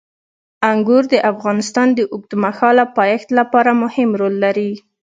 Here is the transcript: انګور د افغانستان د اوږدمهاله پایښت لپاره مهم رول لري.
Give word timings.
انګور 0.71 1.03
د 1.13 1.15
افغانستان 1.31 1.87
د 1.93 1.99
اوږدمهاله 2.13 2.85
پایښت 2.97 3.29
لپاره 3.39 3.71
مهم 3.83 4.09
رول 4.19 4.35
لري. 4.45 4.71